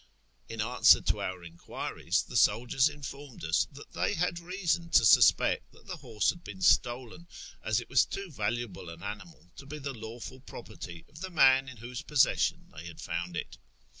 [0.49, 5.71] lu answer to our enquiries, the soldiers informed us that they had reason to suspect
[5.71, 7.27] that the horse had been stolen,
[7.63, 11.69] as it was too valuable an animal to be the lawful property of the man
[11.69, 13.59] in whose possession they had found it.